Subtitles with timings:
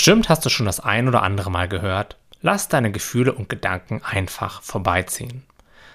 [0.00, 4.00] Bestimmt hast du schon das ein oder andere Mal gehört, lass deine Gefühle und Gedanken
[4.02, 5.42] einfach vorbeiziehen.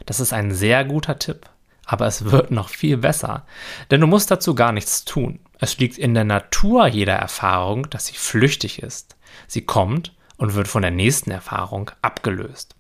[0.05, 1.50] Das ist ein sehr guter Tipp,
[1.88, 3.47] aber es wird noch viel besser,
[3.89, 5.39] denn du musst dazu gar nichts tun.
[5.60, 9.15] Es liegt in der Natur jeder Erfahrung, dass sie flüchtig ist.
[9.47, 12.76] Sie kommt und wird von der nächsten Erfahrung abgelöst.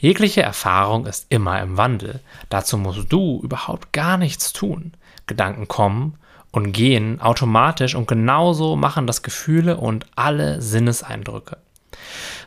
[0.00, 2.20] Jegliche Erfahrung ist immer im Wandel.
[2.48, 4.94] Dazu musst du überhaupt gar nichts tun.
[5.26, 6.16] Gedanken kommen
[6.52, 11.56] und gehen automatisch und genauso machen das Gefühle und alle Sinneseindrücke.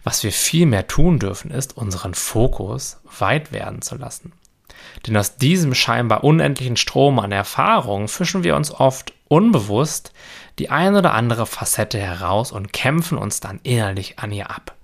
[0.04, 4.32] Was wir viel mehr tun dürfen, ist, unseren Fokus weit werden zu lassen.
[5.06, 10.14] Denn aus diesem scheinbar unendlichen Strom an Erfahrungen fischen wir uns oft unbewusst
[10.60, 14.76] die ein oder andere Facette heraus und kämpfen uns dann innerlich an ihr ab.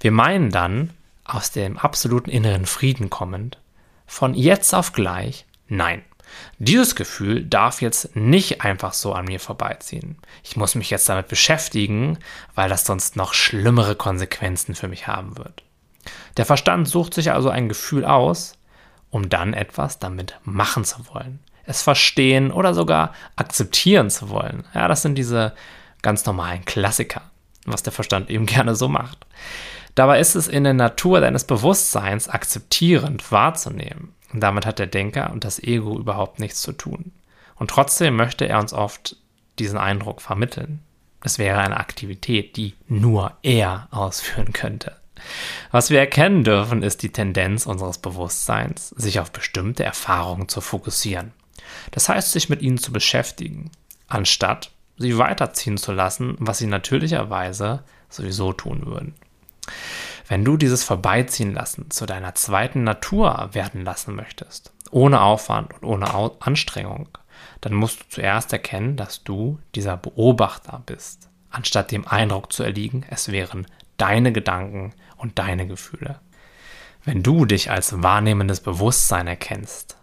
[0.00, 0.90] Wir meinen dann,
[1.24, 3.58] aus dem absoluten inneren Frieden kommend,
[4.06, 6.02] von jetzt auf gleich, nein,
[6.58, 10.18] dieses Gefühl darf jetzt nicht einfach so an mir vorbeiziehen.
[10.42, 12.18] Ich muss mich jetzt damit beschäftigen,
[12.54, 15.62] weil das sonst noch schlimmere Konsequenzen für mich haben wird.
[16.36, 18.56] Der Verstand sucht sich also ein Gefühl aus,
[19.10, 21.40] um dann etwas damit machen zu wollen.
[21.66, 24.64] Es verstehen oder sogar akzeptieren zu wollen.
[24.74, 25.54] Ja, das sind diese
[26.02, 27.22] ganz normalen Klassiker,
[27.64, 29.26] was der Verstand eben gerne so macht.
[29.94, 34.12] Dabei ist es in der Natur deines Bewusstseins akzeptierend wahrzunehmen.
[34.34, 37.12] Und damit hat der Denker und das Ego überhaupt nichts zu tun.
[37.54, 39.16] Und trotzdem möchte er uns oft
[39.60, 40.80] diesen Eindruck vermitteln.
[41.22, 44.96] Es wäre eine Aktivität, die nur er ausführen könnte.
[45.70, 51.32] Was wir erkennen dürfen, ist die Tendenz unseres Bewusstseins, sich auf bestimmte Erfahrungen zu fokussieren.
[51.92, 53.70] Das heißt, sich mit ihnen zu beschäftigen,
[54.08, 59.14] anstatt sie weiterziehen zu lassen, was sie natürlicherweise sowieso tun würden.
[60.26, 65.84] Wenn du dieses Vorbeiziehen lassen zu deiner zweiten Natur werden lassen möchtest, ohne Aufwand und
[65.84, 67.08] ohne Anstrengung,
[67.60, 73.04] dann musst du zuerst erkennen, dass du dieser Beobachter bist, anstatt dem Eindruck zu erliegen,
[73.10, 76.20] es wären deine Gedanken und deine Gefühle.
[77.04, 79.98] Wenn du dich als wahrnehmendes Bewusstsein erkennst,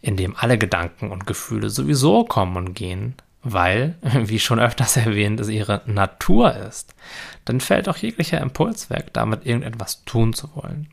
[0.00, 3.14] in dem alle Gedanken und Gefühle sowieso kommen und gehen,
[3.52, 6.94] weil, wie schon öfters erwähnt, es ihre Natur ist,
[7.44, 10.88] dann fällt auch jeglicher Impuls weg, damit irgendetwas tun zu wollen.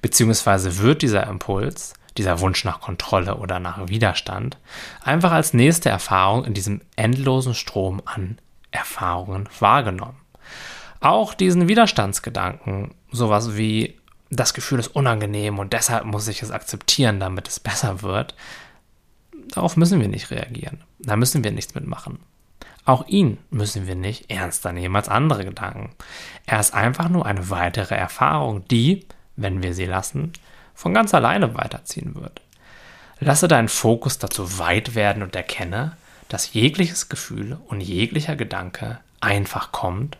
[0.00, 4.58] Beziehungsweise wird dieser Impuls, dieser Wunsch nach Kontrolle oder nach Widerstand,
[5.02, 8.38] einfach als nächste Erfahrung in diesem endlosen Strom an
[8.70, 10.18] Erfahrungen wahrgenommen.
[11.00, 13.98] Auch diesen Widerstandsgedanken, sowas wie
[14.30, 18.34] das Gefühl ist unangenehm und deshalb muss ich es akzeptieren, damit es besser wird,
[19.48, 20.84] darauf müssen wir nicht reagieren.
[21.02, 22.18] Da müssen wir nichts mitmachen.
[22.84, 25.90] Auch ihn müssen wir nicht ernster nehmen als andere Gedanken.
[26.46, 29.06] Er ist einfach nur eine weitere Erfahrung, die,
[29.36, 30.32] wenn wir sie lassen,
[30.74, 32.40] von ganz alleine weiterziehen wird.
[33.20, 35.96] Lasse deinen Fokus dazu weit werden und erkenne,
[36.28, 40.16] dass jegliches Gefühl und jeglicher Gedanke einfach kommt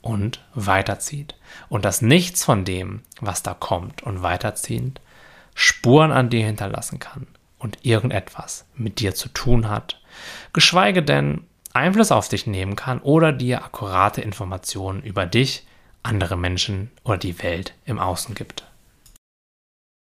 [0.00, 1.34] und weiterzieht.
[1.68, 5.00] Und dass nichts von dem, was da kommt und weiterzieht,
[5.54, 7.26] Spuren an dir hinterlassen kann
[7.58, 10.00] und irgendetwas mit dir zu tun hat,
[10.52, 15.66] geschweige denn Einfluss auf dich nehmen kann oder dir akkurate Informationen über dich,
[16.02, 18.64] andere Menschen oder die Welt im Außen gibt.